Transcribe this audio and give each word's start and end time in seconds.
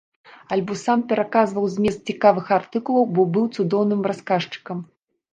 Альбо 0.53 0.75
сам 0.83 1.01
пераказваў 1.09 1.67
змест 1.73 1.99
цікавых 2.13 2.47
артыкулаў, 2.57 3.03
бо 3.19 3.25
быў 3.35 3.45
цудоўным 3.57 4.01
расказчыкам. 4.13 4.81